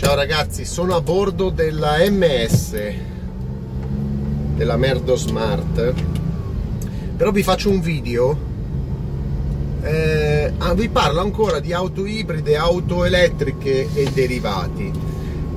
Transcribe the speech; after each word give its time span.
Ciao 0.00 0.14
ragazzi, 0.14 0.64
sono 0.64 0.96
a 0.96 1.02
bordo 1.02 1.50
della 1.50 1.98
MS, 2.08 2.74
della 4.54 4.78
Merdo 4.78 5.14
Smart, 5.14 5.92
però 7.18 7.30
vi 7.30 7.42
faccio 7.42 7.68
un 7.68 7.82
video, 7.82 8.34
eh, 9.82 10.54
ah, 10.56 10.72
vi 10.72 10.88
parlo 10.88 11.20
ancora 11.20 11.60
di 11.60 11.74
auto 11.74 12.06
ibride, 12.06 12.56
auto 12.56 13.04
elettriche 13.04 13.88
e 13.92 14.10
derivati, 14.10 14.90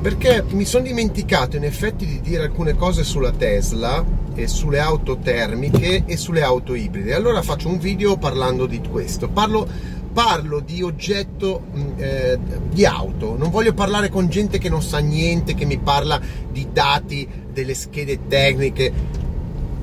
perché 0.02 0.44
mi 0.50 0.66
sono 0.66 0.84
dimenticato 0.84 1.56
in 1.56 1.64
effetti 1.64 2.06
di 2.06 2.20
dire 2.20 2.44
alcune 2.44 2.76
cose 2.76 3.06
sulla 3.06 3.32
Tesla 3.32 4.04
e 4.36 4.48
sulle 4.50 4.80
auto 4.80 5.20
termiche 5.20 6.04
e 6.06 6.18
sulle 6.18 6.44
auto 6.44 6.74
ibride. 6.74 7.14
Allora 7.14 7.42
faccio 7.42 7.70
un 7.70 7.80
video 7.80 8.18
parlando 8.18 8.66
di 8.66 8.82
questo. 8.82 9.30
Parlo 9.30 9.66
parlo 10.14 10.60
di 10.60 10.82
oggetto 10.82 11.64
mm, 11.76 11.92
eh, 11.98 12.40
di 12.70 12.86
auto, 12.86 13.36
non 13.36 13.50
voglio 13.50 13.74
parlare 13.74 14.10
con 14.10 14.30
gente 14.30 14.60
che 14.60 14.70
non 14.70 14.82
sa 14.82 15.00
niente, 15.00 15.56
che 15.56 15.66
mi 15.66 15.80
parla 15.80 16.22
di 16.50 16.68
dati, 16.72 17.28
delle 17.52 17.74
schede 17.74 18.28
tecniche. 18.28 19.22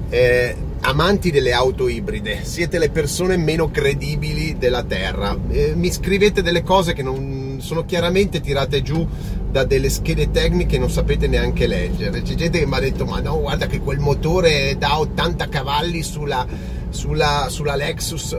Eh, 0.08 0.56
amanti 0.82 1.30
delle 1.30 1.52
auto 1.52 1.88
ibride, 1.88 2.40
siete 2.42 2.78
le 2.78 2.90
persone 2.90 3.36
meno 3.36 3.70
credibili 3.70 4.56
della 4.58 4.82
Terra. 4.82 5.36
Eh, 5.50 5.74
mi 5.74 5.90
scrivete 5.90 6.42
delle 6.42 6.62
cose 6.62 6.94
che 6.94 7.02
non 7.02 7.58
sono 7.60 7.84
chiaramente 7.84 8.40
tirate 8.40 8.82
giù 8.82 9.06
da 9.50 9.64
delle 9.64 9.90
schede 9.90 10.30
tecniche 10.30 10.66
che 10.70 10.78
non 10.78 10.90
sapete 10.90 11.26
neanche 11.26 11.66
leggere. 11.66 12.22
C'è 12.22 12.34
gente 12.34 12.58
che 12.58 12.66
mi 12.66 12.74
ha 12.74 12.80
detto: 12.80 13.04
Ma 13.04 13.20
no, 13.20 13.40
guarda 13.40 13.66
che 13.66 13.80
quel 13.80 13.98
motore 13.98 14.76
dà 14.78 14.98
80 14.98 15.48
cavalli 15.48 16.02
sulla, 16.02 16.46
sulla, 16.88 17.46
sulla 17.48 17.76
Lexus 17.76 18.36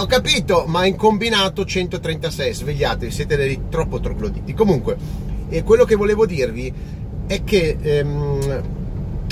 ho 0.00 0.06
capito, 0.06 0.64
ma 0.66 0.86
in 0.86 0.96
combinato 0.96 1.66
136, 1.66 2.54
svegliatevi, 2.54 3.12
siete 3.12 3.36
dei 3.36 3.64
troppo 3.68 4.00
trogloditi. 4.00 4.54
Comunque, 4.54 4.96
eh, 5.50 5.62
quello 5.62 5.84
che 5.84 5.94
volevo 5.94 6.24
dirvi 6.24 6.72
è 7.26 7.44
che 7.44 7.76
ehm, 7.78 8.62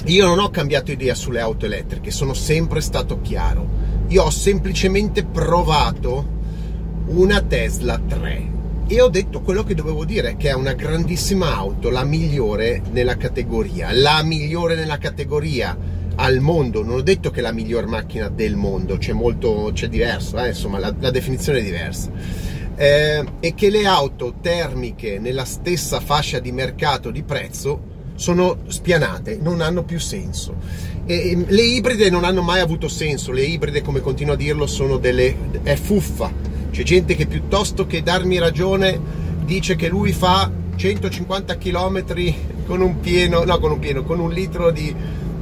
io 0.05 0.27
non 0.27 0.39
ho 0.39 0.51
cambiato 0.51 0.93
idea 0.93 1.15
sulle 1.15 1.41
auto 1.41 1.65
elettriche, 1.65 2.11
sono 2.11 2.35
sempre 2.35 2.83
stato 2.83 3.23
chiaro. 3.23 3.67
Io 4.09 4.25
ho 4.25 4.31
semplicemente 4.31 5.25
provato 5.25 6.37
una 7.07 7.41
Tesla 7.41 7.99
3 7.99 8.57
e 8.89 9.01
ho 9.01 9.09
detto 9.09 9.41
quello 9.41 9.65
che 9.65 9.75
dovevo 9.75 10.05
dire, 10.05 10.37
che 10.37 10.51
è 10.51 10.55
una 10.55 10.75
grandissima 10.75 11.57
auto, 11.57 11.89
la 11.89 12.05
migliore 12.05 12.83
nella 12.91 13.17
categoria, 13.17 13.89
la 13.93 14.23
migliore 14.23 14.75
nella 14.75 14.99
categoria 14.99 15.77
al 16.21 16.41
mondo, 16.41 16.83
non 16.83 16.97
ho 16.97 17.01
detto 17.01 17.31
che 17.31 17.39
è 17.39 17.43
la 17.43 17.53
miglior 17.53 17.87
macchina 17.87 18.29
del 18.29 18.57
mondo, 18.57 18.97
c'è 18.99 19.13
molto, 19.13 19.71
c'è 19.73 19.89
diverso, 19.89 20.39
eh? 20.39 20.49
insomma 20.49 20.79
la, 20.79 20.93
la, 20.99 21.11
definizione 21.11 21.61
è 21.61 21.63
diversa, 21.63 22.11
eh, 22.75 23.25
e 23.39 23.55
che 23.55 23.71
le 23.71 23.87
auto 23.87 24.35
termiche 24.41 25.19
nella 25.21 25.45
stessa 25.45 26.01
fascia 26.01 26.41
di 26.41 26.51
mercato 26.51 27.11
di 27.11 27.23
prezzo 27.23 27.97
sono 28.17 28.59
spianate, 28.67 29.39
non 29.41 29.61
hanno 29.61 29.85
più 29.85 30.01
senso. 30.01 30.57
E, 31.07 31.45
le 31.47 31.63
ibride 31.63 32.11
non 32.11 32.25
hanno 32.25 32.43
mai 32.43 32.61
avuto 32.61 32.89
senso, 32.89 33.31
le 33.31 33.43
ibride 33.43 33.83
come 33.83 34.01
continuo 34.01 34.35
a 34.35 34.37
dirlo 34.37 34.67
sono 34.67 34.97
delle... 34.97 35.63
è 35.63 35.77
fuffa, 35.77 36.33
c'è 36.73 36.83
gente 36.83 37.15
che 37.15 37.27
piuttosto 37.27 37.87
che 37.87 38.03
darmi 38.03 38.39
ragione 38.39 39.01
dice 39.45 39.77
che 39.77 39.89
lui 39.89 40.13
fa 40.13 40.51
150 40.75 41.57
km 41.59 42.05
con 42.67 42.81
un 42.81 42.99
pieno, 42.99 43.45
no 43.45 43.59
con 43.61 43.71
un 43.71 43.79
pieno, 43.79 44.03
con 44.03 44.19
un 44.19 44.31
litro 44.31 44.73
di 44.73 44.95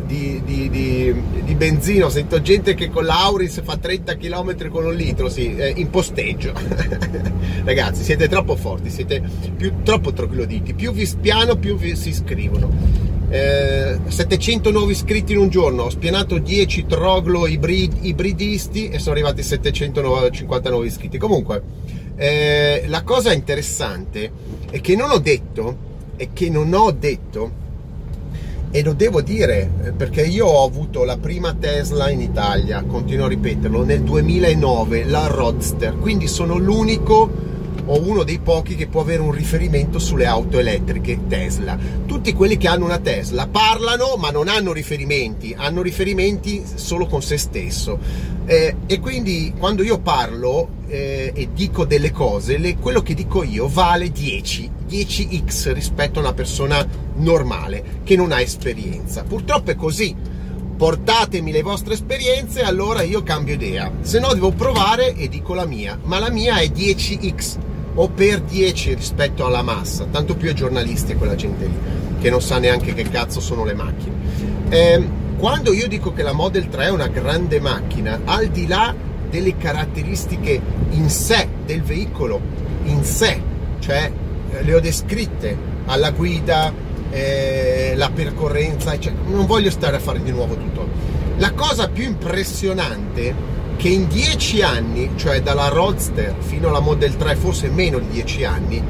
di, 0.07 0.41
di, 0.45 0.71
di, 0.71 1.15
di, 1.45 1.55
benzina, 1.55 2.09
sento 2.09 2.41
gente 2.41 2.75
che 2.75 2.89
con 2.89 3.05
l'Auris 3.05 3.61
fa 3.63 3.77
30 3.77 4.17
km 4.17 4.69
con 4.71 4.87
un 4.87 4.95
litro, 4.95 5.29
sì, 5.29 5.55
eh, 5.57 5.73
in 5.77 5.91
posteggio. 5.91 6.53
Ragazzi, 7.65 8.05
siete 8.05 8.29
troppo 8.29 8.55
forti, 8.55 8.89
siete 8.89 9.21
più, 9.57 9.83
troppo 9.83 10.13
trogloditi, 10.13 10.75
più 10.75 10.93
vi 10.93 11.05
spiano 11.05 11.57
più 11.57 11.77
vi 11.77 11.97
si 11.97 12.11
iscrivono. 12.11 13.15
Eh, 13.29 13.99
700 14.07 14.71
nuovi 14.71 14.93
iscritti 14.93 15.33
in 15.33 15.39
un 15.39 15.49
giorno, 15.49 15.83
ho 15.83 15.91
spianato 15.91 16.39
10 16.39 16.87
troglo 16.87 17.49
ibrid, 17.49 17.99
ibridisti 18.03 18.89
e 18.89 19.01
sono 19.01 19.15
arrivati 19.17 19.43
750 19.43 20.71
nuovi 20.71 20.87
iscritti. 20.87 21.19
Comunque, 21.19 21.63
eh, 22.15 22.85
la 22.87 23.03
cosa 23.03 23.33
interessante 23.33 24.31
è 24.71 24.81
che 24.81 24.95
non 24.95 25.11
ho 25.11 25.19
detto, 25.19 25.77
è 26.15 26.29
che 26.33 26.49
non 26.49 26.73
ho 26.73 26.93
detto 26.93 27.65
e 28.71 28.83
lo 28.83 28.93
devo 28.93 29.23
dire 29.23 29.71
eh, 29.85 29.93
perché 29.93 30.23
io 30.23 30.47
ho 30.47 30.67
avuto 30.67 31.05
la 31.05 31.17
prima 31.17 31.55
Tesla 31.55 32.11
in 32.11 32.21
Italia, 32.21 32.83
continuo 32.85 33.27
a 33.27 33.29
ripeterlo, 33.29 33.85
nel 33.85 34.03
2009, 34.03 35.05
la 35.05 35.27
Roadster, 35.27 35.97
quindi 35.99 36.27
sono 36.27 36.57
l'unico 36.57 37.55
o 37.87 38.01
uno 38.01 38.23
dei 38.23 38.39
pochi 38.39 38.75
che 38.75 38.87
può 38.87 39.01
avere 39.01 39.23
un 39.23 39.33
riferimento 39.33 39.99
sulle 39.99 40.27
auto 40.27 40.59
elettriche 40.59 41.27
Tesla. 41.29 41.79
Tutti 42.07 42.33
quelli 42.33 42.57
che 42.57 42.69
hanno 42.69 42.85
una 42.85 42.99
Tesla 42.99 43.47
parlano 43.47 44.17
ma 44.17 44.31
non 44.31 44.49
hanno 44.49 44.73
riferimenti, 44.73 45.55
hanno 45.57 45.83
riferimenti 45.83 46.65
solo 46.75 47.07
con 47.07 47.23
se 47.23 47.37
stesso. 47.39 47.99
Eh, 48.47 48.77
e 48.87 49.01
quindi 49.01 49.53
quando 49.59 49.83
io 49.83 49.99
parlo 49.99 50.69
eh, 50.89 51.33
e 51.35 51.49
dico 51.53 51.85
delle 51.85 52.13
cose, 52.13 52.59
le, 52.59 52.77
quello 52.77 53.03
che 53.03 53.15
dico 53.15 53.43
io 53.43 53.69
vale 53.69 54.11
10, 54.11 54.71
10x 54.89 55.73
rispetto 55.73 56.19
a 56.19 56.23
una 56.23 56.33
persona 56.33 56.87
normale 57.17 58.01
che 58.05 58.17
non 58.17 58.33
ha 58.33 58.41
esperienza. 58.41 59.23
Purtroppo 59.23 59.71
è 59.71 59.77
così. 59.77 60.35
Portatemi 60.77 61.53
le 61.53 61.63
vostre 61.63 61.95
esperienze, 61.95 62.61
allora 62.61 63.01
io 63.01 63.23
cambio 63.23 63.55
idea. 63.55 63.91
Se 64.03 64.21
no 64.21 64.35
devo 64.35 64.51
provare 64.51 65.15
e 65.15 65.27
dico 65.29 65.55
la 65.55 65.65
mia, 65.65 65.99
ma 66.03 66.19
la 66.19 66.31
mia 66.31 66.59
è 66.59 66.67
10x 66.67 67.66
o 67.97 68.09
per 68.09 68.41
10 68.41 68.95
rispetto 68.95 69.45
alla 69.45 69.63
massa, 69.63 70.07
tanto 70.11 70.37
più 70.37 70.49
ai 70.49 70.55
giornalisti 70.55 71.15
quella 71.15 71.35
gente 71.35 71.67
lì, 71.67 71.75
che 72.21 72.31
non 72.31 72.41
sa 72.41 72.59
neanche 72.59 72.95
che 72.95 73.05
cazzo 73.05 73.41
sono 73.41 73.65
le 73.65 73.75
macchine. 73.75 74.15
Eh, 74.69 75.09
quando 75.39 75.73
io 75.73 75.89
dico 75.89 76.13
che 76.13 76.23
la 76.23 76.33
Model 76.33 76.69
3 76.69 76.87
è 76.87 76.91
una 76.91 77.09
grande 77.09 77.61
macchina, 77.61 78.21
al 78.25 78.49
di 78.49 78.67
là 78.67 78.95
delle 79.29 79.57
caratteristiche 79.57 80.61
in 80.91 81.09
sé 81.09 81.49
del 81.65 81.83
veicolo, 81.83 82.41
in 82.85 83.03
sé, 83.05 83.41
cioè 83.81 84.11
eh, 84.51 84.63
le 84.63 84.75
ho 84.75 84.81
descritte 84.81 85.57
alla 85.87 86.11
guida, 86.11 86.73
eh, 87.11 87.95
la 87.97 88.11
percorrenza, 88.11 88.99
cioè, 88.99 89.13
non 89.27 89.47
voglio 89.47 89.71
stare 89.71 89.97
a 89.97 90.01
fare 90.01 90.23
di 90.23 90.31
nuovo 90.31 90.55
tutto. 90.55 90.89
La 91.39 91.53
cosa 91.53 91.89
più 91.89 92.05
impressionante 92.05 93.35
che 93.77 93.89
in 93.89 94.09
dieci 94.09 94.63
anni, 94.63 95.11
cioè 95.17 95.43
dalla 95.43 95.69
Roadster 95.69 96.35
fino 96.39 96.69
alla 96.69 96.81
Model 96.81 97.17
3, 97.17 97.37
forse 97.37 97.69
meno 97.69 97.99
di 97.99 98.09
dieci 98.09 98.45
anni, 98.45 98.83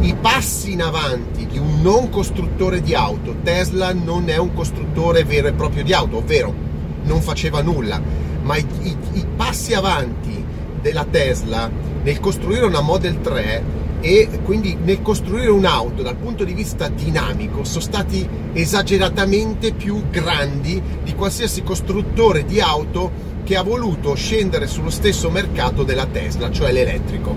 i 0.00 0.14
passi 0.14 0.72
in 0.72 0.82
avanti 0.82 1.46
di 1.46 1.58
un 1.58 1.82
non 1.82 2.08
costruttore 2.08 2.80
di 2.80 2.94
auto, 2.94 3.36
Tesla 3.42 3.92
non 3.92 4.28
è 4.30 4.38
un 4.38 4.54
costruttore 4.54 5.24
vero 5.24 5.48
e 5.48 5.52
proprio 5.52 5.84
di 5.84 5.92
auto, 5.92 6.18
ovvero 6.18 6.54
non 7.02 7.20
faceva 7.20 7.60
nulla, 7.60 8.00
ma 8.42 8.56
i, 8.56 8.66
i, 8.82 8.96
i 9.12 9.26
passi 9.36 9.74
avanti 9.74 10.44
della 10.80 11.04
Tesla 11.04 11.70
nel 12.02 12.18
costruire 12.18 12.64
una 12.64 12.80
Model 12.80 13.20
3 13.20 13.62
e 14.00 14.28
quindi 14.44 14.76
nel 14.82 15.02
costruire 15.02 15.50
un'auto 15.50 16.02
dal 16.02 16.16
punto 16.16 16.44
di 16.44 16.54
vista 16.54 16.88
dinamico 16.88 17.64
sono 17.64 17.80
stati 17.80 18.26
esageratamente 18.52 19.72
più 19.72 20.08
grandi 20.10 20.82
di 21.02 21.14
qualsiasi 21.14 21.62
costruttore 21.62 22.44
di 22.44 22.60
auto 22.60 23.28
che 23.44 23.56
ha 23.56 23.62
voluto 23.62 24.14
scendere 24.14 24.66
sullo 24.66 24.90
stesso 24.90 25.30
mercato 25.30 25.82
della 25.82 26.06
Tesla, 26.06 26.50
cioè 26.50 26.72
l'elettrico. 26.72 27.36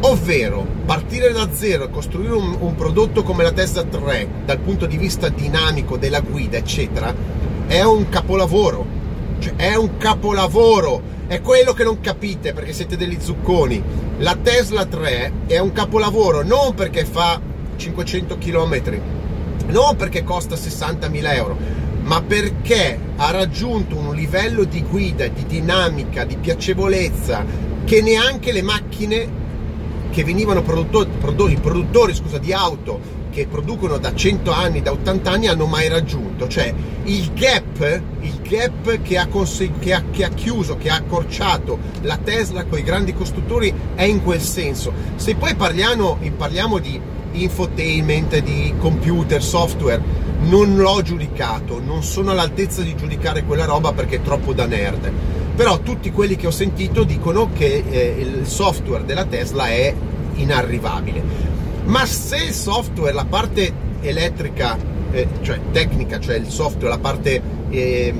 Ovvero 0.00 0.66
partire 0.84 1.32
da 1.32 1.48
zero 1.54 1.84
e 1.84 1.90
costruire 1.90 2.34
un, 2.34 2.56
un 2.60 2.74
prodotto 2.74 3.22
come 3.22 3.42
la 3.42 3.52
Tesla 3.52 3.84
3 3.84 4.28
dal 4.44 4.58
punto 4.58 4.84
di 4.84 4.98
vista 4.98 5.28
dinamico 5.28 5.96
della 5.96 6.20
guida, 6.20 6.58
eccetera, 6.58 7.14
è 7.66 7.82
un 7.82 8.08
capolavoro. 8.10 9.02
Cioè, 9.38 9.54
è 9.56 9.74
un 9.74 9.96
capolavoro 9.96 11.12
è 11.26 11.40
quello 11.40 11.72
che 11.72 11.84
non 11.84 12.00
capite 12.00 12.52
perché 12.52 12.72
siete 12.74 12.96
degli 12.96 13.16
zucconi. 13.18 13.82
La 14.18 14.36
Tesla 14.40 14.84
3 14.86 15.32
è 15.46 15.58
un 15.58 15.72
capolavoro 15.72 16.44
non 16.44 16.74
perché 16.74 17.04
fa 17.04 17.40
500 17.74 18.38
km, 18.38 19.00
non 19.66 19.96
perché 19.96 20.22
costa 20.22 20.54
60.000 20.54 21.34
euro, 21.34 21.56
ma 22.02 22.22
perché 22.22 22.96
ha 23.16 23.32
raggiunto 23.32 23.96
un 23.96 24.14
livello 24.14 24.62
di 24.62 24.82
guida, 24.82 25.26
di 25.26 25.44
dinamica, 25.46 26.24
di 26.24 26.36
piacevolezza 26.36 27.44
che 27.84 28.02
neanche 28.02 28.52
le 28.52 28.62
macchine 28.62 29.42
che 30.10 30.22
venivano 30.22 30.62
prodotti, 30.62 31.52
i 31.52 31.58
produttori 31.60 32.14
scusa, 32.14 32.38
di 32.38 32.52
auto 32.52 33.00
che 33.34 33.48
producono 33.48 33.98
da 33.98 34.14
100 34.14 34.52
anni, 34.52 34.80
da 34.80 34.92
80 34.92 35.30
anni 35.30 35.48
hanno 35.48 35.66
mai 35.66 35.88
raggiunto, 35.88 36.46
cioè 36.46 36.72
il 37.02 37.32
gap, 37.34 38.02
il 38.20 38.40
gap 38.40 39.02
che, 39.02 39.18
ha 39.18 39.26
conseg- 39.26 39.80
che, 39.80 39.92
ha, 39.92 40.04
che 40.12 40.24
ha 40.24 40.28
chiuso, 40.28 40.76
che 40.76 40.88
ha 40.88 40.94
accorciato 40.94 41.78
la 42.02 42.16
Tesla 42.16 42.64
con 42.64 42.78
i 42.78 42.84
grandi 42.84 43.12
costruttori 43.12 43.74
è 43.96 44.04
in 44.04 44.22
quel 44.22 44.40
senso. 44.40 44.92
Se 45.16 45.34
poi 45.34 45.56
parliamo, 45.56 46.16
parliamo 46.36 46.78
di 46.78 46.98
infotainment, 47.32 48.38
di 48.38 48.72
computer, 48.78 49.42
software, 49.42 50.00
non 50.42 50.76
l'ho 50.76 51.02
giudicato, 51.02 51.80
non 51.84 52.04
sono 52.04 52.30
all'altezza 52.30 52.82
di 52.82 52.94
giudicare 52.94 53.42
quella 53.42 53.64
roba 53.64 53.92
perché 53.92 54.16
è 54.16 54.22
troppo 54.22 54.52
da 54.52 54.66
nerd. 54.66 55.10
Però 55.56 55.80
tutti 55.80 56.12
quelli 56.12 56.36
che 56.36 56.46
ho 56.46 56.52
sentito 56.52 57.02
dicono 57.02 57.50
che 57.52 57.82
eh, 57.88 58.14
il 58.16 58.46
software 58.46 59.04
della 59.04 59.24
Tesla 59.24 59.66
è 59.66 59.92
inarrivabile 60.34 61.54
Ma 61.84 62.06
se 62.06 62.36
il 62.36 62.52
software, 62.52 63.12
la 63.12 63.26
parte 63.26 63.72
elettrica, 64.00 64.78
eh, 65.10 65.28
cioè 65.42 65.60
tecnica, 65.70 66.18
cioè 66.18 66.36
il 66.36 66.48
software, 66.48 66.88
la 66.88 66.98
parte 66.98 67.40
eh, 67.70 68.14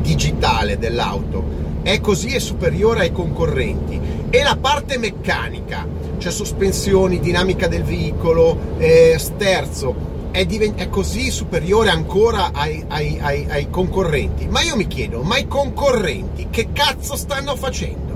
digitale 0.00 0.78
dell'auto, 0.78 1.66
è 1.82 2.00
così 2.00 2.34
è 2.34 2.38
superiore 2.38 3.00
ai 3.00 3.12
concorrenti 3.12 3.98
e 4.28 4.42
la 4.42 4.58
parte 4.60 4.98
meccanica, 4.98 5.86
cioè 6.18 6.30
sospensioni, 6.30 7.18
dinamica 7.18 7.66
del 7.66 7.82
veicolo, 7.82 8.76
eh, 8.76 9.16
sterzo, 9.18 9.94
è, 10.30 10.44
divent- 10.44 10.78
è, 10.78 10.90
così 10.90 11.30
superiore 11.30 11.88
ancora 11.88 12.50
ai, 12.52 12.84
ai, 12.88 13.18
ai, 13.20 13.46
ai 13.48 13.70
concorrenti. 13.70 14.46
Ma 14.48 14.60
io 14.60 14.76
mi 14.76 14.86
chiedo, 14.86 15.22
ma 15.22 15.38
i 15.38 15.46
concorrenti 15.46 16.48
che 16.50 16.68
cazzo 16.72 17.16
stanno 17.16 17.56
facendo? 17.56 18.07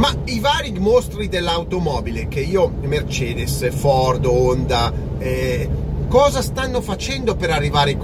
Ma 0.00 0.16
i 0.24 0.40
vari 0.40 0.72
mostri 0.78 1.28
dell'automobile 1.28 2.26
che 2.26 2.40
io, 2.40 2.72
Mercedes, 2.84 3.70
Ford, 3.70 4.24
Honda, 4.24 4.90
eh, 5.18 5.68
cosa 6.08 6.40
stanno 6.40 6.80
facendo 6.80 7.36
per 7.36 7.50
arrivare 7.50 7.98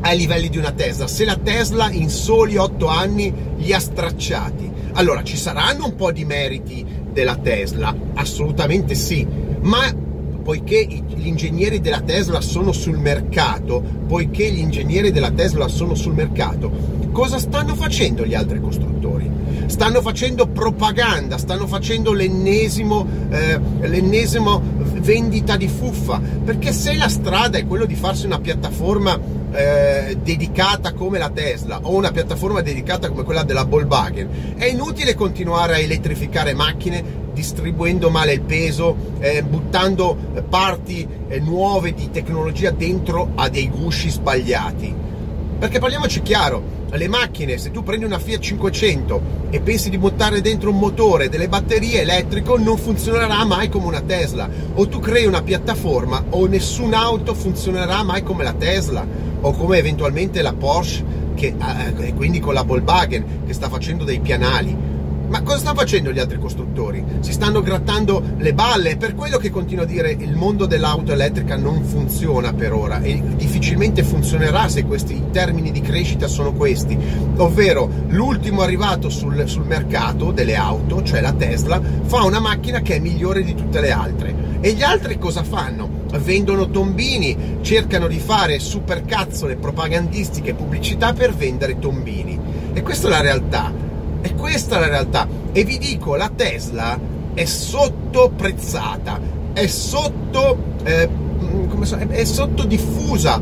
ai 0.00 0.16
livelli 0.16 0.48
di 0.48 0.58
una 0.58 0.72
Tesla? 0.72 1.06
Se 1.06 1.24
la 1.24 1.36
Tesla 1.36 1.92
in 1.92 2.10
soli 2.10 2.56
8 2.56 2.88
anni 2.88 3.32
li 3.58 3.72
ha 3.72 3.78
stracciati. 3.78 4.68
Allora, 4.94 5.22
ci 5.22 5.36
saranno 5.36 5.84
un 5.84 5.94
po' 5.94 6.10
di 6.10 6.24
meriti 6.24 6.84
della 7.12 7.36
Tesla, 7.36 7.94
assolutamente 8.14 8.96
sì, 8.96 9.24
ma 9.60 9.94
poiché 10.42 10.84
gli 10.86 11.28
ingegneri 11.28 11.80
della 11.80 12.00
Tesla 12.00 12.40
sono 12.40 12.72
sul 12.72 12.98
mercato, 12.98 13.80
poiché 14.08 14.50
gli 14.50 14.58
ingegneri 14.58 15.12
della 15.12 15.30
Tesla 15.30 15.68
sono 15.68 15.94
sul 15.94 16.14
mercato, 16.14 16.68
cosa 17.12 17.38
stanno 17.38 17.76
facendo 17.76 18.26
gli 18.26 18.34
altri 18.34 18.60
costruttori? 18.60 19.35
Stanno 19.66 20.00
facendo 20.00 20.46
propaganda, 20.46 21.38
stanno 21.38 21.66
facendo 21.66 22.12
l'ennesimo, 22.12 23.06
eh, 23.30 23.58
l'ennesimo 23.80 24.60
vendita 25.00 25.56
di 25.56 25.68
fuffa, 25.68 26.20
perché 26.44 26.72
se 26.72 26.96
la 26.96 27.08
strada 27.08 27.58
è 27.58 27.66
quello 27.66 27.84
di 27.84 27.94
farsi 27.94 28.26
una 28.26 28.40
piattaforma 28.40 29.18
eh, 29.52 30.18
dedicata 30.22 30.92
come 30.92 31.18
la 31.18 31.30
Tesla 31.30 31.80
o 31.82 31.94
una 31.94 32.10
piattaforma 32.10 32.60
dedicata 32.60 33.08
come 33.08 33.22
quella 33.22 33.42
della 33.42 33.64
Volkswagen, 33.64 34.54
è 34.56 34.66
inutile 34.66 35.14
continuare 35.14 35.74
a 35.74 35.78
elettrificare 35.78 36.54
macchine 36.54 37.24
distribuendo 37.32 38.08
male 38.08 38.32
il 38.32 38.40
peso, 38.40 38.96
eh, 39.18 39.42
buttando 39.42 40.16
parti 40.48 41.06
eh, 41.28 41.38
nuove 41.38 41.92
di 41.92 42.10
tecnologia 42.10 42.70
dentro 42.70 43.32
a 43.34 43.50
dei 43.50 43.68
gusci 43.68 44.08
sbagliati. 44.08 44.94
Perché 45.58 45.78
parliamoci 45.78 46.20
chiaro, 46.20 46.62
le 46.90 47.08
macchine, 47.08 47.56
se 47.56 47.70
tu 47.70 47.82
prendi 47.82 48.04
una 48.04 48.18
Fiat 48.18 48.40
500 48.40 49.20
e 49.48 49.60
pensi 49.60 49.88
di 49.88 49.96
buttare 49.96 50.42
dentro 50.42 50.70
un 50.70 50.78
motore, 50.78 51.30
delle 51.30 51.48
batterie 51.48 52.02
elettrico, 52.02 52.58
non 52.58 52.76
funzionerà 52.76 53.42
mai 53.44 53.70
come 53.70 53.86
una 53.86 54.02
Tesla. 54.02 54.48
O 54.74 54.86
tu 54.86 55.00
crei 55.00 55.24
una 55.24 55.42
piattaforma 55.42 56.24
o 56.30 56.46
nessun'auto 56.46 57.32
funzionerà 57.32 58.02
mai 58.02 58.22
come 58.22 58.44
la 58.44 58.52
Tesla 58.52 59.06
o 59.40 59.52
come 59.52 59.78
eventualmente 59.78 60.42
la 60.42 60.52
Porsche 60.52 61.24
che, 61.34 61.54
eh, 61.98 62.14
quindi 62.14 62.40
con 62.40 62.54
la 62.54 62.62
Volkswagen 62.62 63.44
che 63.46 63.52
sta 63.52 63.68
facendo 63.68 64.04
dei 64.04 64.20
pianali 64.20 64.85
ma 65.28 65.42
cosa 65.42 65.58
stanno 65.58 65.78
facendo 65.78 66.12
gli 66.12 66.18
altri 66.18 66.38
costruttori? 66.38 67.04
Si 67.20 67.32
stanno 67.32 67.60
grattando 67.60 68.22
le 68.38 68.54
balle, 68.54 68.96
per 68.96 69.14
quello 69.14 69.38
che 69.38 69.50
continuo 69.50 69.82
a 69.82 69.86
dire 69.86 70.10
il 70.12 70.36
mondo 70.36 70.66
dell'auto 70.66 71.12
elettrica 71.12 71.56
non 71.56 71.82
funziona 71.82 72.52
per 72.52 72.72
ora 72.72 73.00
e 73.00 73.20
difficilmente 73.34 74.04
funzionerà 74.04 74.68
se 74.68 74.84
questi 74.84 75.24
termini 75.32 75.72
di 75.72 75.80
crescita 75.80 76.28
sono 76.28 76.52
questi, 76.52 76.96
ovvero 77.36 77.90
l'ultimo 78.08 78.62
arrivato 78.62 79.08
sul, 79.08 79.48
sul 79.48 79.66
mercato 79.66 80.30
delle 80.30 80.54
auto, 80.54 81.02
cioè 81.02 81.20
la 81.20 81.32
Tesla, 81.32 81.80
fa 82.04 82.22
una 82.22 82.40
macchina 82.40 82.80
che 82.80 82.96
è 82.96 82.98
migliore 83.00 83.42
di 83.42 83.54
tutte 83.54 83.80
le 83.80 83.90
altre. 83.90 84.34
E 84.60 84.72
gli 84.72 84.82
altri 84.82 85.18
cosa 85.18 85.42
fanno? 85.42 86.04
Vendono 86.18 86.70
tombini, 86.70 87.58
cercano 87.60 88.06
di 88.06 88.18
fare 88.18 88.58
supercazzole 88.58 89.56
propagandistiche 89.56 90.54
pubblicità 90.54 91.12
per 91.12 91.34
vendere 91.34 91.78
tombini. 91.78 92.38
E 92.72 92.82
questa 92.82 93.08
è 93.08 93.10
la 93.10 93.20
realtà 93.20 93.85
e 94.26 94.34
questa 94.34 94.76
è 94.76 94.80
la 94.80 94.88
realtà. 94.88 95.28
E 95.52 95.62
vi 95.62 95.78
dico, 95.78 96.16
la 96.16 96.30
Tesla 96.34 96.98
è 97.32 97.44
sottoprezzata, 97.44 99.20
è 99.52 99.66
sotto, 99.68 100.58
eh, 100.82 101.08
so, 101.82 101.96
è 101.96 102.24
sottodiffusa 102.24 103.40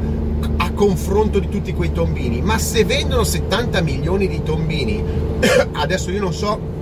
a 0.58 0.72
confronto 0.72 1.38
di 1.38 1.48
tutti 1.48 1.72
quei 1.72 1.90
tombini. 1.90 2.42
Ma 2.42 2.58
se 2.58 2.84
vendono 2.84 3.24
70 3.24 3.80
milioni 3.80 4.28
di 4.28 4.42
tombini, 4.42 5.02
adesso 5.72 6.10
io 6.10 6.20
non 6.20 6.34
so 6.34 6.72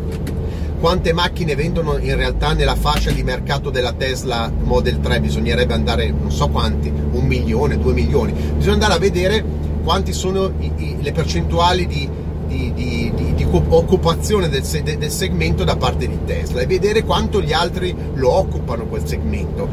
quante 0.80 1.12
macchine 1.12 1.54
vendono 1.54 1.96
in 1.98 2.16
realtà 2.16 2.54
nella 2.54 2.74
fascia 2.74 3.12
di 3.12 3.22
mercato 3.22 3.70
della 3.70 3.92
Tesla 3.92 4.50
Model 4.64 4.98
3, 4.98 5.20
bisognerebbe 5.20 5.74
andare, 5.74 6.10
non 6.10 6.32
so 6.32 6.48
quanti, 6.48 6.88
un 6.88 7.24
milione, 7.24 7.78
due 7.78 7.92
milioni, 7.92 8.32
bisogna 8.32 8.72
andare 8.72 8.94
a 8.94 8.98
vedere 8.98 9.44
quanti 9.84 10.12
sono 10.12 10.50
i, 10.58 10.72
i, 10.76 10.96
le 11.00 11.12
percentuali 11.12 11.86
di 11.86 12.08
di, 12.52 12.72
di, 12.74 13.12
di, 13.14 13.34
di 13.34 13.46
occupazione 13.50 14.48
del, 14.48 14.62
del, 14.62 15.10
segmento 15.10 15.64
da 15.64 15.76
parte 15.76 16.06
di 16.06 16.18
Tesla 16.26 16.60
e 16.60 16.66
vedere 16.66 17.02
quanto 17.02 17.40
gli 17.40 17.52
altri 17.52 17.94
lo 18.14 18.30
occupano 18.30 18.86
quel 18.86 19.06
segmento. 19.06 19.66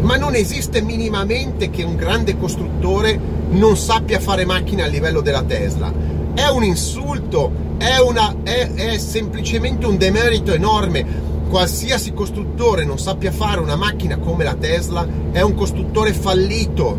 Ma 0.00 0.16
non 0.16 0.34
esiste 0.34 0.82
minimamente 0.82 1.70
che 1.70 1.82
un 1.82 1.96
grande 1.96 2.36
costruttore 2.36 3.18
non 3.50 3.76
sappia 3.76 4.20
fare 4.20 4.44
macchine 4.44 4.82
a 4.82 4.86
livello 4.86 5.22
della 5.22 5.42
Tesla. 5.42 5.92
È 6.34 6.46
un 6.48 6.62
insulto, 6.62 7.50
è, 7.78 7.98
una, 7.98 8.36
è, 8.42 8.70
è 8.74 8.98
semplicemente 8.98 9.86
un 9.86 9.96
demerito 9.96 10.52
enorme 10.52 11.26
qualsiasi 11.48 12.12
costruttore 12.12 12.84
non 12.84 12.98
sappia 12.98 13.32
fare 13.32 13.58
una 13.60 13.74
macchina 13.74 14.18
come 14.18 14.44
la 14.44 14.54
Tesla 14.54 15.08
è 15.32 15.40
un 15.40 15.54
costruttore 15.54 16.12
fallito 16.12 16.94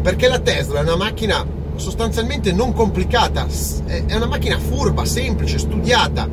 perché 0.00 0.26
la 0.26 0.38
Tesla 0.38 0.78
è 0.78 0.82
una 0.82 0.96
macchina 0.96 1.44
sostanzialmente 1.76 2.52
non 2.52 2.72
complicata, 2.72 3.46
è 3.86 4.14
una 4.14 4.26
macchina 4.26 4.58
furba, 4.58 5.04
semplice, 5.04 5.58
studiata, 5.58 6.28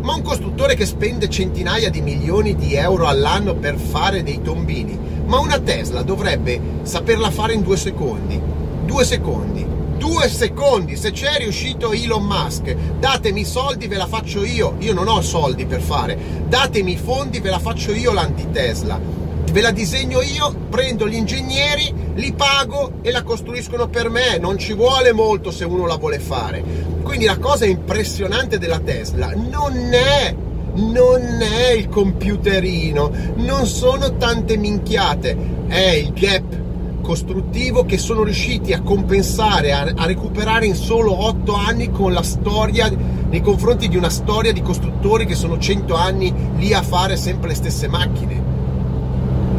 ma 0.00 0.14
un 0.14 0.22
costruttore 0.22 0.74
che 0.74 0.86
spende 0.86 1.28
centinaia 1.28 1.90
di 1.90 2.00
milioni 2.00 2.54
di 2.54 2.74
euro 2.74 3.06
all'anno 3.06 3.54
per 3.54 3.76
fare 3.76 4.22
dei 4.22 4.40
tombini, 4.42 4.98
ma 5.26 5.38
una 5.38 5.58
Tesla 5.58 6.02
dovrebbe 6.02 6.60
saperla 6.82 7.30
fare 7.30 7.54
in 7.54 7.62
due 7.62 7.76
secondi, 7.76 8.40
due 8.84 9.04
secondi, 9.04 9.66
due 9.98 10.28
secondi, 10.28 10.96
se 10.96 11.10
c'è 11.10 11.38
riuscito 11.38 11.92
Elon 11.92 12.24
Musk, 12.24 12.74
datemi 12.98 13.40
i 13.40 13.44
soldi, 13.44 13.88
ve 13.88 13.96
la 13.96 14.06
faccio 14.06 14.44
io, 14.44 14.76
io 14.78 14.94
non 14.94 15.08
ho 15.08 15.20
soldi 15.22 15.66
per 15.66 15.80
fare, 15.80 16.16
datemi 16.46 16.92
i 16.92 16.96
fondi, 16.96 17.40
ve 17.40 17.50
la 17.50 17.58
faccio 17.58 17.92
io 17.92 18.12
l'anti-Tesla 18.12 19.15
ve 19.56 19.62
la 19.62 19.70
disegno 19.70 20.20
io, 20.20 20.54
prendo 20.68 21.08
gli 21.08 21.14
ingegneri, 21.14 21.90
li 22.16 22.34
pago 22.34 22.98
e 23.00 23.10
la 23.10 23.22
costruiscono 23.22 23.88
per 23.88 24.10
me, 24.10 24.36
non 24.36 24.58
ci 24.58 24.74
vuole 24.74 25.14
molto 25.14 25.50
se 25.50 25.64
uno 25.64 25.86
la 25.86 25.96
vuole 25.96 26.18
fare. 26.18 26.62
Quindi 27.02 27.24
la 27.24 27.38
cosa 27.38 27.64
impressionante 27.64 28.58
della 28.58 28.80
Tesla 28.80 29.32
non 29.34 29.94
è 29.94 30.34
non 30.74 31.40
è 31.40 31.70
il 31.70 31.88
computerino, 31.88 33.10
non 33.36 33.64
sono 33.64 34.18
tante 34.18 34.58
minchiate, 34.58 35.34
è 35.68 35.88
il 35.92 36.12
gap 36.12 37.00
costruttivo 37.00 37.86
che 37.86 37.96
sono 37.96 38.24
riusciti 38.24 38.74
a 38.74 38.82
compensare, 38.82 39.72
a, 39.72 39.90
a 39.96 40.04
recuperare 40.04 40.66
in 40.66 40.74
solo 40.74 41.24
8 41.24 41.54
anni 41.54 41.90
con 41.90 42.12
la 42.12 42.22
storia 42.22 42.90
nei 42.90 43.40
confronti 43.40 43.88
di 43.88 43.96
una 43.96 44.10
storia 44.10 44.52
di 44.52 44.60
costruttori 44.60 45.24
che 45.24 45.34
sono 45.34 45.58
100 45.58 45.94
anni 45.94 46.30
lì 46.56 46.74
a 46.74 46.82
fare 46.82 47.16
sempre 47.16 47.48
le 47.48 47.54
stesse 47.54 47.88
macchine. 47.88 48.55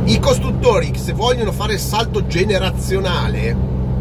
I 0.08 0.20
costruttori, 0.20 0.94
se 0.96 1.12
vogliono 1.12 1.52
fare 1.52 1.74
il 1.74 1.80
salto 1.80 2.28
generazionale, 2.28 3.56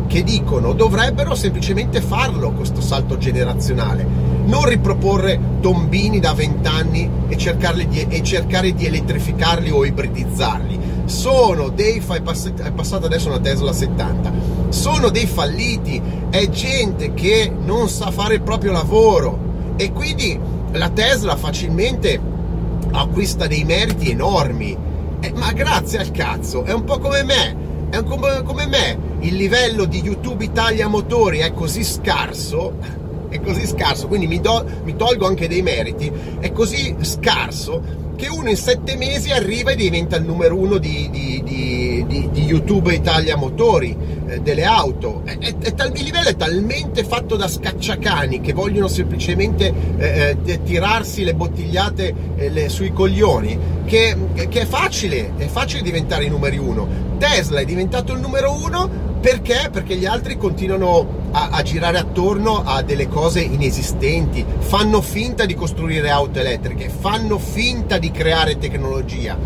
che 0.06 0.22
dicono 0.22 0.72
dovrebbero 0.72 1.34
semplicemente 1.34 2.00
farlo 2.00 2.52
questo 2.52 2.80
salto 2.80 3.18
generazionale, 3.18 4.06
non 4.44 4.68
riproporre 4.68 5.58
tombini 5.60 6.20
da 6.20 6.32
20 6.32 6.68
anni 6.68 7.10
e, 7.26 7.36
e 8.08 8.22
cercare 8.22 8.72
di 8.72 8.86
elettrificarli 8.86 9.70
o 9.70 9.84
ibridizzarli. 9.84 10.78
Sono 11.06 11.70
dei, 11.70 11.98
è 11.98 12.20
passata 12.70 13.06
adesso 13.06 13.26
una 13.26 13.40
Tesla 13.40 13.72
70, 13.72 14.32
sono 14.68 15.08
dei 15.10 15.26
falliti, 15.26 16.00
è 16.30 16.48
gente 16.48 17.14
che 17.14 17.52
non 17.64 17.88
sa 17.88 18.12
fare 18.12 18.34
il 18.34 18.42
proprio 18.42 18.70
lavoro. 18.70 19.74
E 19.74 19.90
quindi 19.90 20.38
la 20.70 20.88
Tesla 20.90 21.34
facilmente 21.34 22.20
acquista 22.92 23.48
dei 23.48 23.64
meriti 23.64 24.12
enormi 24.12 24.85
eh, 25.26 25.32
ma 25.34 25.52
grazie 25.52 25.98
al 25.98 26.10
cazzo, 26.10 26.64
è 26.64 26.72
un 26.72 26.84
po' 26.84 26.98
come 26.98 27.22
me, 27.24 27.56
è 27.90 27.96
un 27.96 28.04
po' 28.04 28.42
come 28.44 28.66
me, 28.66 28.98
il 29.20 29.34
livello 29.34 29.84
di 29.84 30.00
YouTube 30.00 30.44
Italia 30.44 30.86
Motori 30.88 31.38
è 31.38 31.52
così 31.52 31.82
scarso, 31.82 32.74
è 33.28 33.40
così 33.40 33.66
scarso, 33.66 34.06
quindi 34.06 34.26
mi, 34.26 34.40
do, 34.40 34.64
mi 34.84 34.94
tolgo 34.94 35.26
anche 35.26 35.48
dei 35.48 35.62
meriti, 35.62 36.10
è 36.38 36.52
così 36.52 36.94
scarso 37.00 38.04
che 38.16 38.28
uno 38.28 38.48
in 38.48 38.56
sette 38.56 38.96
mesi 38.96 39.30
arriva 39.30 39.72
e 39.72 39.76
diventa 39.76 40.16
il 40.16 40.24
numero 40.24 40.56
uno 40.56 40.78
di, 40.78 41.08
di, 41.10 41.42
di, 41.44 42.28
di 42.32 42.42
YouTube 42.44 42.94
Italia 42.94 43.36
Motori 43.36 44.15
delle 44.42 44.64
auto. 44.64 45.22
È, 45.24 45.36
è, 45.38 45.56
è 45.56 45.74
tal, 45.74 45.92
il 45.96 46.04
livello 46.04 46.28
è 46.28 46.36
talmente 46.36 47.04
fatto 47.04 47.36
da 47.36 47.48
scacciacani 47.48 48.40
che 48.40 48.52
vogliono 48.52 48.88
semplicemente 48.88 49.72
eh, 49.96 50.36
eh 50.44 50.62
tirarsi 50.62 51.24
le 51.24 51.34
bottigliate 51.34 52.14
eh, 52.36 52.50
le, 52.50 52.68
sui 52.68 52.92
coglioni 52.92 53.58
che, 53.84 54.16
che, 54.48 54.60
è 54.60 54.66
facile, 54.66 55.32
è 55.36 55.46
facile 55.46 55.82
diventare 55.82 56.24
i 56.24 56.28
numeri 56.28 56.58
uno. 56.58 57.04
Tesla 57.18 57.60
è 57.60 57.64
diventato 57.64 58.12
il 58.12 58.20
numero 58.20 58.52
uno 58.52 59.14
perché? 59.20 59.70
Perché 59.72 59.96
gli 59.96 60.06
altri 60.06 60.36
continuano 60.36 61.24
a, 61.32 61.48
a, 61.50 61.62
girare 61.62 61.98
attorno 61.98 62.62
a 62.64 62.82
delle 62.82 63.08
cose 63.08 63.40
inesistenti, 63.40 64.44
fanno 64.58 65.00
finta 65.00 65.46
di 65.46 65.54
costruire 65.54 66.10
auto 66.10 66.38
elettriche, 66.38 66.88
fanno 66.88 67.38
finta 67.38 67.98
di 67.98 68.10
creare 68.10 68.58
tecnologia, 68.58 69.36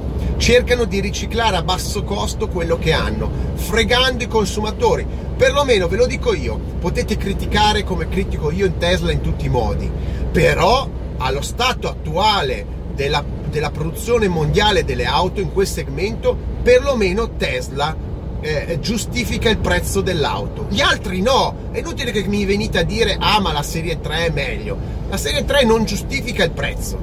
cercano 0.40 0.86
di 0.86 1.00
riciclare 1.00 1.56
a 1.56 1.62
basso 1.62 2.02
costo 2.02 2.48
quello 2.48 2.78
che 2.78 2.92
hanno, 2.92 3.30
fregando 3.54 4.24
i 4.24 4.28
consumatori. 4.28 5.06
Perlomeno 5.36 5.86
ve 5.86 5.96
lo 5.96 6.06
dico 6.06 6.34
io, 6.34 6.58
potete 6.80 7.18
criticare 7.18 7.84
come 7.84 8.08
critico 8.08 8.50
io 8.50 8.64
in 8.64 8.78
Tesla 8.78 9.12
in 9.12 9.20
tutti 9.20 9.44
i 9.44 9.50
modi, 9.50 9.88
però 10.32 10.88
allo 11.18 11.42
stato 11.42 11.88
attuale 11.88 12.64
della, 12.94 13.22
della 13.50 13.70
produzione 13.70 14.28
mondiale 14.28 14.82
delle 14.82 15.04
auto 15.04 15.40
in 15.40 15.52
quel 15.52 15.66
segmento, 15.66 16.34
perlomeno 16.62 17.36
Tesla 17.36 17.94
eh, 18.40 18.78
giustifica 18.80 19.50
il 19.50 19.58
prezzo 19.58 20.00
dell'auto. 20.00 20.66
Gli 20.70 20.80
altri 20.80 21.20
no. 21.20 21.68
È 21.70 21.78
inutile 21.78 22.12
che 22.12 22.24
mi 22.26 22.46
venite 22.46 22.78
a 22.78 22.82
dire 22.82 23.18
ah 23.20 23.40
ma 23.40 23.52
la 23.52 23.62
serie 23.62 24.00
3 24.00 24.26
è 24.26 24.30
meglio. 24.30 24.78
La 25.10 25.18
serie 25.18 25.44
3 25.44 25.64
non 25.64 25.84
giustifica 25.84 26.44
il 26.44 26.52
prezzo. 26.52 26.98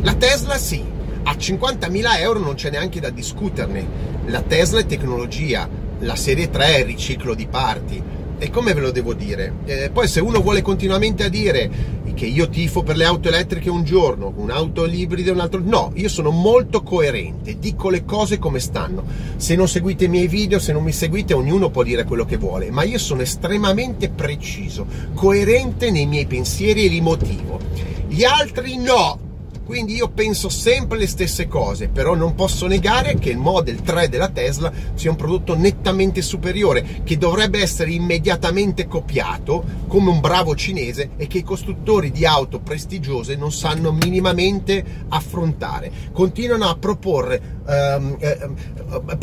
La 0.00 0.14
Tesla 0.14 0.58
sì. 0.58 0.94
A 1.28 1.32
50.000 1.32 2.20
euro 2.20 2.38
non 2.38 2.54
c'è 2.54 2.70
neanche 2.70 3.00
da 3.00 3.10
discuterne. 3.10 3.84
La 4.26 4.42
Tesla 4.42 4.78
è 4.78 4.86
tecnologia, 4.86 5.68
la 5.98 6.14
serie 6.14 6.50
3 6.50 6.76
è 6.76 6.84
riciclo 6.84 7.34
di 7.34 7.48
parti 7.48 8.00
e 8.38 8.48
come 8.48 8.74
ve 8.74 8.80
lo 8.80 8.92
devo 8.92 9.12
dire? 9.12 9.54
Eh, 9.64 9.90
poi 9.90 10.06
se 10.06 10.20
uno 10.20 10.40
vuole 10.40 10.62
continuamente 10.62 11.24
a 11.24 11.28
dire 11.28 12.04
che 12.14 12.26
io 12.26 12.48
tifo 12.48 12.84
per 12.84 12.96
le 12.96 13.04
auto 13.04 13.26
elettriche 13.28 13.68
un 13.68 13.82
giorno, 13.82 14.32
un'auto 14.36 14.86
ibrida 14.86 15.32
un 15.32 15.40
altro... 15.40 15.60
No, 15.62 15.90
io 15.94 16.08
sono 16.08 16.30
molto 16.30 16.82
coerente, 16.82 17.58
dico 17.58 17.90
le 17.90 18.04
cose 18.04 18.38
come 18.38 18.60
stanno. 18.60 19.04
Se 19.36 19.56
non 19.56 19.66
seguite 19.66 20.04
i 20.04 20.08
miei 20.08 20.28
video, 20.28 20.60
se 20.60 20.72
non 20.72 20.84
mi 20.84 20.92
seguite, 20.92 21.34
ognuno 21.34 21.70
può 21.70 21.82
dire 21.82 22.04
quello 22.04 22.24
che 22.24 22.36
vuole, 22.36 22.70
ma 22.70 22.84
io 22.84 22.98
sono 22.98 23.22
estremamente 23.22 24.10
preciso, 24.10 24.86
coerente 25.12 25.90
nei 25.90 26.06
miei 26.06 26.26
pensieri 26.26 26.86
e 26.86 26.88
li 26.88 27.00
motivo. 27.00 27.58
Gli 28.06 28.22
altri 28.22 28.76
no, 28.76 29.25
quindi 29.66 29.96
io 29.96 30.08
penso 30.08 30.48
sempre 30.48 30.96
le 30.96 31.08
stesse 31.08 31.48
cose, 31.48 31.88
però 31.88 32.14
non 32.14 32.36
posso 32.36 32.68
negare 32.68 33.18
che 33.18 33.30
il 33.30 33.36
Model 33.36 33.82
3 33.82 34.08
della 34.08 34.28
Tesla 34.28 34.72
sia 34.94 35.10
un 35.10 35.16
prodotto 35.16 35.56
nettamente 35.56 36.22
superiore, 36.22 37.00
che 37.02 37.18
dovrebbe 37.18 37.60
essere 37.60 37.90
immediatamente 37.90 38.86
copiato 38.86 39.64
come 39.88 40.10
un 40.10 40.20
bravo 40.20 40.54
cinese 40.54 41.10
e 41.16 41.26
che 41.26 41.38
i 41.38 41.42
costruttori 41.42 42.12
di 42.12 42.24
auto 42.24 42.60
prestigiose 42.60 43.34
non 43.34 43.50
sanno 43.50 43.90
minimamente 43.90 44.84
affrontare. 45.08 45.90
Continuano 46.12 46.68
a 46.68 46.76
proporre 46.76 47.58
um, 47.66 48.16
eh, 48.20 48.48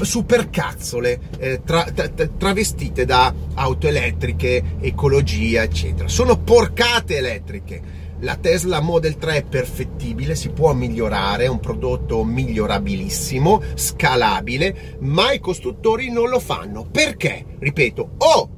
supercazzole 0.02 1.20
eh, 1.40 1.62
tra, 1.64 1.84
tra, 1.84 2.10
travestite 2.10 3.06
da 3.06 3.34
auto 3.54 3.88
elettriche, 3.88 4.76
ecologia, 4.82 5.64
eccetera. 5.64 6.10
Sono 6.10 6.38
porcate 6.38 7.16
elettriche 7.16 8.02
la 8.24 8.38
Tesla 8.38 8.80
Model 8.80 9.18
3 9.18 9.36
è 9.36 9.44
perfettibile, 9.44 10.36
si 10.36 10.50
può 10.50 10.74
migliorare, 10.74 11.44
è 11.44 11.50
un 11.50 11.60
prodotto 11.60 12.24
migliorabilissimo, 12.24 13.62
scalabile, 13.76 14.98
ma 15.00 15.34
i 15.34 15.40
costruttori 15.40 16.10
non 16.10 16.30
lo 16.30 16.40
fanno. 16.40 16.88
Perché? 16.90 17.46
Ripeto, 17.60 18.12
o, 18.18 18.50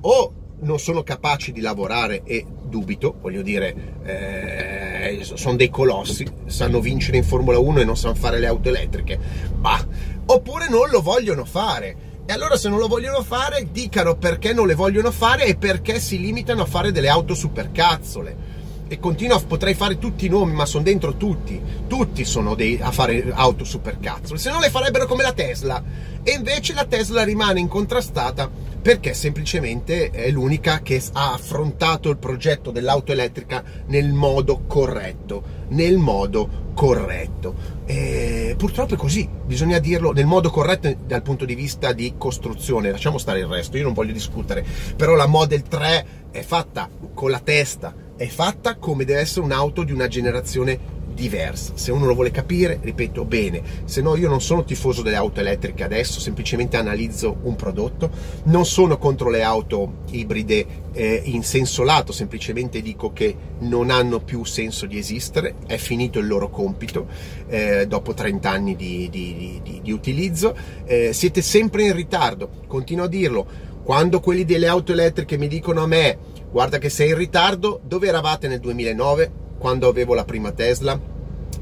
o 0.00 0.34
non 0.60 0.78
sono 0.78 1.02
capaci 1.02 1.52
di 1.52 1.60
lavorare 1.60 2.22
e 2.24 2.46
dubito, 2.62 3.16
voglio 3.20 3.42
dire, 3.42 3.98
eh, 4.02 5.20
sono 5.22 5.56
dei 5.56 5.68
colossi, 5.68 6.26
sanno 6.46 6.80
vincere 6.80 7.18
in 7.18 7.24
Formula 7.24 7.58
1 7.58 7.80
e 7.80 7.84
non 7.84 7.98
sanno 7.98 8.14
fare 8.14 8.38
le 8.38 8.46
auto 8.46 8.70
elettriche, 8.70 9.18
bah, 9.54 9.86
oppure 10.24 10.70
non 10.70 10.88
lo 10.88 11.02
vogliono 11.02 11.44
fare. 11.44 12.10
E 12.24 12.32
allora 12.32 12.56
se 12.56 12.70
non 12.70 12.78
lo 12.78 12.86
vogliono 12.86 13.22
fare, 13.22 13.68
dicano 13.72 14.16
perché 14.16 14.54
non 14.54 14.66
le 14.66 14.74
vogliono 14.74 15.10
fare 15.10 15.44
e 15.44 15.56
perché 15.56 16.00
si 16.00 16.18
limitano 16.18 16.62
a 16.62 16.66
fare 16.66 16.92
delle 16.92 17.08
auto 17.08 17.34
supercazzole 17.34 18.60
e 18.92 18.98
continuo 18.98 19.40
potrei 19.46 19.72
fare 19.72 19.96
tutti 19.96 20.26
i 20.26 20.28
nomi, 20.28 20.52
ma 20.52 20.66
sono 20.66 20.84
dentro 20.84 21.16
tutti, 21.16 21.58
tutti 21.86 22.26
sono 22.26 22.54
dei, 22.54 22.78
a 22.78 22.90
fare 22.90 23.32
auto 23.32 23.64
super 23.64 23.98
cazzo, 23.98 24.36
se 24.36 24.50
no 24.50 24.60
le 24.60 24.68
farebbero 24.68 25.06
come 25.06 25.22
la 25.22 25.32
Tesla, 25.32 25.82
e 26.22 26.32
invece 26.32 26.74
la 26.74 26.84
Tesla 26.84 27.24
rimane 27.24 27.58
incontrastata 27.58 28.50
perché 28.82 29.14
semplicemente 29.14 30.10
è 30.10 30.28
l'unica 30.30 30.82
che 30.82 31.02
ha 31.12 31.32
affrontato 31.32 32.10
il 32.10 32.18
progetto 32.18 32.70
dell'auto 32.70 33.12
elettrica 33.12 33.64
nel 33.86 34.12
modo 34.12 34.64
corretto, 34.66 35.42
nel 35.68 35.96
modo 35.96 36.72
corretto. 36.74 37.54
E 37.86 38.54
purtroppo 38.58 38.92
è 38.92 38.98
così, 38.98 39.26
bisogna 39.26 39.78
dirlo 39.78 40.12
nel 40.12 40.26
modo 40.26 40.50
corretto 40.50 40.94
dal 41.06 41.22
punto 41.22 41.46
di 41.46 41.54
vista 41.54 41.92
di 41.92 42.14
costruzione, 42.18 42.90
lasciamo 42.90 43.16
stare 43.16 43.38
il 43.38 43.46
resto, 43.46 43.78
io 43.78 43.84
non 43.84 43.94
voglio 43.94 44.12
discutere, 44.12 44.62
però 44.96 45.14
la 45.14 45.26
Model 45.26 45.62
3 45.62 46.06
è 46.30 46.42
fatta 46.42 46.90
con 47.14 47.30
la 47.30 47.40
testa, 47.40 48.01
è 48.22 48.28
fatta 48.28 48.76
come 48.76 49.04
deve 49.04 49.18
essere 49.18 49.44
un'auto 49.44 49.82
di 49.82 49.90
una 49.90 50.06
generazione 50.06 51.00
diversa. 51.12 51.72
Se 51.74 51.90
uno 51.90 52.06
lo 52.06 52.14
vuole 52.14 52.30
capire, 52.30 52.78
ripeto 52.80 53.24
bene, 53.24 53.60
se 53.84 54.00
no 54.00 54.14
io 54.16 54.28
non 54.28 54.40
sono 54.40 54.62
tifoso 54.62 55.02
delle 55.02 55.16
auto 55.16 55.40
elettriche 55.40 55.82
adesso, 55.82 56.20
semplicemente 56.20 56.76
analizzo 56.76 57.38
un 57.42 57.56
prodotto, 57.56 58.10
non 58.44 58.64
sono 58.64 58.96
contro 58.96 59.28
le 59.28 59.42
auto 59.42 60.04
ibride 60.10 60.66
eh, 60.92 61.20
in 61.24 61.42
senso 61.42 61.82
lato, 61.82 62.12
semplicemente 62.12 62.80
dico 62.80 63.12
che 63.12 63.36
non 63.58 63.90
hanno 63.90 64.20
più 64.20 64.44
senso 64.44 64.86
di 64.86 64.98
esistere, 64.98 65.56
è 65.66 65.76
finito 65.76 66.20
il 66.20 66.28
loro 66.28 66.48
compito 66.48 67.08
eh, 67.48 67.86
dopo 67.88 68.14
30 68.14 68.48
anni 68.48 68.76
di, 68.76 69.08
di, 69.10 69.60
di, 69.64 69.80
di 69.82 69.92
utilizzo, 69.92 70.56
eh, 70.84 71.12
siete 71.12 71.42
sempre 71.42 71.86
in 71.86 71.92
ritardo, 71.92 72.48
continuo 72.68 73.06
a 73.06 73.08
dirlo, 73.08 73.46
quando 73.82 74.20
quelli 74.20 74.44
delle 74.44 74.68
auto 74.68 74.92
elettriche 74.92 75.36
mi 75.36 75.48
dicono 75.48 75.82
a 75.82 75.86
me 75.86 76.30
guarda 76.52 76.76
che 76.76 76.90
sei 76.90 77.08
in 77.08 77.16
ritardo, 77.16 77.80
dove 77.82 78.06
eravate 78.06 78.46
nel 78.46 78.60
2009 78.60 79.32
quando 79.58 79.88
avevo 79.88 80.12
la 80.12 80.24
prima 80.24 80.52
Tesla? 80.52 81.00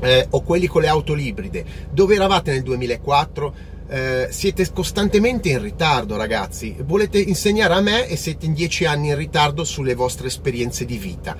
Eh, 0.02 0.26
o 0.30 0.42
quelli 0.42 0.66
con 0.66 0.82
le 0.82 0.88
auto 0.88 1.14
ibride, 1.14 1.64
dove 1.90 2.16
eravate 2.16 2.50
nel 2.52 2.62
2004? 2.62 3.54
Eh, 3.88 4.28
siete 4.30 4.68
costantemente 4.72 5.48
in 5.48 5.60
ritardo, 5.60 6.16
ragazzi. 6.16 6.76
Volete 6.84 7.20
insegnare 7.20 7.74
a 7.74 7.80
me 7.80 8.08
e 8.08 8.16
siete 8.16 8.46
in 8.46 8.52
dieci 8.52 8.84
anni 8.84 9.08
in 9.08 9.16
ritardo 9.16 9.62
sulle 9.64 9.94
vostre 9.94 10.26
esperienze 10.26 10.84
di 10.84 10.98
vita. 10.98 11.36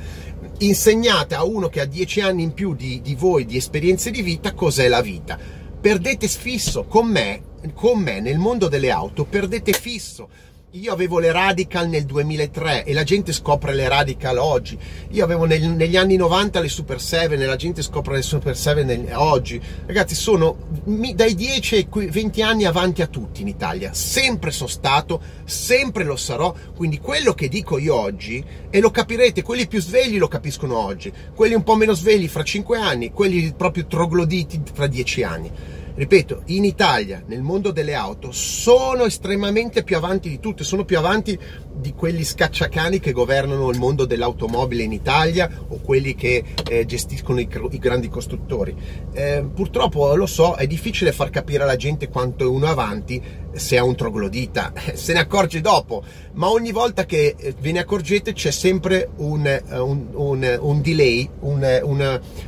Insegnate 0.58 1.34
a 1.34 1.44
uno 1.44 1.68
che 1.68 1.80
ha 1.80 1.86
dieci 1.86 2.20
anni 2.20 2.42
in 2.42 2.52
più 2.52 2.74
di, 2.74 3.00
di 3.00 3.14
voi 3.14 3.46
di 3.46 3.56
esperienze 3.56 4.10
di 4.10 4.22
vita 4.22 4.52
cos'è 4.52 4.88
la 4.88 5.00
vita. 5.00 5.38
Perdete 5.80 6.28
fisso 6.28 6.84
con 6.84 7.08
me, 7.08 7.42
con 7.72 7.98
me 7.98 8.20
nel 8.20 8.38
mondo 8.38 8.68
delle 8.68 8.90
auto, 8.90 9.24
perdete 9.24 9.72
fisso 9.72 10.28
io 10.74 10.92
avevo 10.92 11.18
le 11.18 11.32
Radical 11.32 11.88
nel 11.88 12.04
2003 12.04 12.84
e 12.84 12.92
la 12.92 13.02
gente 13.02 13.32
scopre 13.32 13.74
le 13.74 13.88
Radical 13.88 14.38
oggi. 14.38 14.78
Io 15.10 15.24
avevo 15.24 15.44
nel, 15.44 15.68
negli 15.68 15.96
anni 15.96 16.14
90 16.14 16.60
le 16.60 16.68
Super 16.68 17.00
7 17.00 17.34
e 17.34 17.44
la 17.44 17.56
gente 17.56 17.82
scopre 17.82 18.14
le 18.14 18.22
Super 18.22 18.56
7 18.56 18.84
nel, 18.84 19.10
oggi. 19.14 19.60
Ragazzi, 19.86 20.14
sono 20.14 20.68
dai 20.84 21.34
10 21.34 21.74
ai 21.74 22.08
20 22.08 22.42
anni 22.42 22.66
avanti 22.66 23.02
a 23.02 23.08
tutti 23.08 23.42
in 23.42 23.48
Italia. 23.48 23.92
Sempre 23.94 24.52
sono 24.52 24.68
stato, 24.68 25.20
sempre 25.44 26.04
lo 26.04 26.14
sarò. 26.14 26.54
Quindi 26.76 27.00
quello 27.00 27.34
che 27.34 27.48
dico 27.48 27.76
io 27.76 27.96
oggi, 27.96 28.44
e 28.70 28.80
lo 28.80 28.92
capirete, 28.92 29.42
quelli 29.42 29.66
più 29.66 29.80
svegli 29.80 30.18
lo 30.18 30.28
capiscono 30.28 30.78
oggi, 30.78 31.12
quelli 31.34 31.54
un 31.54 31.64
po' 31.64 31.74
meno 31.74 31.94
svegli 31.94 32.28
fra 32.28 32.44
5 32.44 32.78
anni, 32.78 33.10
quelli 33.10 33.52
proprio 33.56 33.86
trogloditi 33.86 34.62
fra 34.72 34.86
10 34.86 35.22
anni 35.24 35.78
ripeto, 35.94 36.42
in 36.46 36.64
Italia, 36.64 37.22
nel 37.26 37.42
mondo 37.42 37.70
delle 37.70 37.94
auto, 37.94 38.32
sono 38.32 39.04
estremamente 39.04 39.82
più 39.82 39.96
avanti 39.96 40.28
di 40.28 40.40
tutti, 40.40 40.64
sono 40.64 40.84
più 40.84 40.98
avanti 40.98 41.38
di 41.80 41.94
quelli 41.94 42.24
scacciacani 42.24 43.00
che 43.00 43.12
governano 43.12 43.70
il 43.70 43.78
mondo 43.78 44.04
dell'automobile 44.04 44.82
in 44.82 44.92
Italia 44.92 45.50
o 45.68 45.80
quelli 45.80 46.14
che 46.14 46.44
eh, 46.68 46.84
gestiscono 46.86 47.40
i, 47.40 47.48
i, 47.70 47.78
grandi 47.78 48.08
costruttori. 48.08 48.74
Eh, 49.12 49.44
purtroppo, 49.52 50.14
lo 50.14 50.26
so, 50.26 50.54
è 50.54 50.66
difficile 50.66 51.12
far 51.12 51.30
capire 51.30 51.62
alla 51.62 51.76
gente 51.76 52.08
quanto 52.08 52.44
è 52.44 52.46
uno 52.46 52.66
avanti 52.66 53.20
se 53.52 53.76
è 53.76 53.80
un 53.80 53.96
troglodita, 53.96 54.72
se 54.94 55.12
ne 55.12 55.20
accorge 55.20 55.60
dopo, 55.60 56.02
ma 56.34 56.50
ogni 56.50 56.72
volta 56.72 57.04
che 57.04 57.34
eh, 57.36 57.54
ve 57.58 57.72
ne 57.72 57.80
accorgete 57.80 58.32
c'è 58.32 58.50
sempre 58.50 59.10
un, 59.16 59.46
eh, 59.46 59.62
un, 59.78 60.08
un, 60.12 60.58
un 60.60 60.80
delay, 60.80 61.28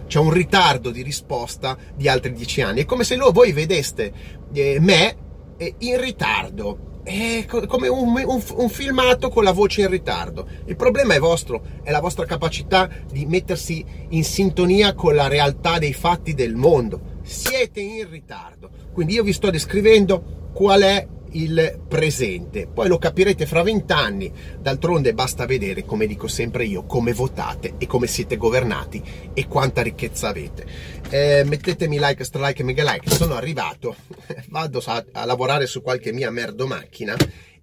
c'è 0.06 0.18
un 0.18 0.32
ritardo 0.32 0.90
di 0.90 1.02
risposta 1.02 1.76
di 1.94 2.08
altri 2.08 2.32
dieci 2.32 2.60
anni. 2.60 2.82
È 2.82 2.84
come 2.84 3.04
se 3.04 3.16
voi 3.16 3.52
vedeste 3.52 4.12
eh, 4.52 4.78
me 4.80 5.16
eh, 5.56 5.74
in 5.78 6.00
ritardo. 6.00 6.90
È 7.04 7.44
come 7.46 7.88
un, 7.88 8.08
un, 8.10 8.42
un, 8.56 8.68
filmato 8.68 9.28
con 9.28 9.42
la 9.42 9.50
voce 9.50 9.80
in 9.80 9.88
ritardo. 9.88 10.46
Il 10.66 10.76
problema 10.76 11.14
è 11.14 11.18
vostro, 11.18 11.62
è 11.82 11.90
la 11.90 12.00
vostra 12.00 12.24
capacità 12.26 12.88
di 13.10 13.26
mettersi 13.26 13.84
in 14.10 14.22
sintonia 14.22 14.94
con 14.94 15.16
la 15.16 15.26
realtà 15.26 15.78
dei 15.78 15.92
fatti 15.92 16.32
del 16.32 16.54
mondo. 16.54 17.18
Siete 17.22 17.80
in 17.80 18.08
ritardo. 18.08 18.70
Quindi 18.92 19.14
io 19.14 19.24
vi 19.24 19.32
sto 19.32 19.50
descrivendo 19.50 20.50
qual 20.52 20.82
è 20.82 21.06
il 21.32 21.80
presente. 21.88 22.66
Poi 22.66 22.88
lo 22.88 22.98
capirete 22.98 23.46
fra 23.46 23.62
vent'anni. 23.62 24.32
D'altronde 24.60 25.14
basta 25.14 25.46
vedere, 25.46 25.84
come 25.84 26.06
dico 26.06 26.28
sempre 26.28 26.64
io, 26.64 26.84
come 26.84 27.12
votate 27.12 27.74
e 27.78 27.86
come 27.86 28.06
siete 28.06 28.36
governati 28.36 29.02
e 29.34 29.46
quanta 29.46 29.82
ricchezza 29.82 30.28
avete. 30.28 30.64
Eh, 31.10 31.44
mettetemi 31.44 31.98
like, 32.00 32.24
stralike 32.24 32.62
e 32.62 32.64
mega 32.64 32.90
like. 32.90 33.10
Sono 33.10 33.34
arrivato, 33.34 33.96
vado 34.48 34.82
a, 34.84 35.04
a 35.12 35.24
lavorare 35.24 35.66
su 35.66 35.82
qualche 35.82 36.12
mia 36.12 36.30
merdo 36.30 36.66
macchina 36.66 37.16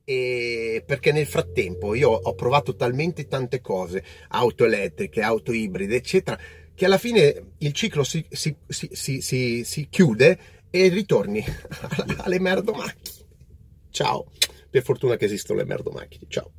e 0.10 0.84
perché 0.84 1.12
nel 1.12 1.28
frattempo 1.28 1.94
io 1.94 2.10
ho 2.10 2.34
provato 2.34 2.76
talmente 2.76 3.28
tante 3.28 3.62
cose, 3.62 4.04
auto 4.30 4.66
elettriche, 4.66 5.22
auto 5.22 5.52
ibride, 5.52 5.98
eccetera, 5.98 6.36
che 6.74 6.86
alla 6.86 6.98
fine 6.98 7.52
il 7.60 7.74
ciclo 7.74 8.04
si, 8.04 8.26
si, 8.28 8.56
si, 8.68 9.64
si 9.64 9.88
chiude 9.88 10.40
e 10.72 10.88
ritorni 10.88 11.44
alle 12.24 12.40
merdo 12.40 12.74
macchine. 12.74 13.19
Ciao, 13.90 14.26
per 14.70 14.84
fortuna 14.84 15.16
che 15.16 15.26
esistono 15.26 15.60
le 15.60 15.66
merdo 15.66 15.92
macchine. 15.92 16.26
Ciao. 16.28 16.52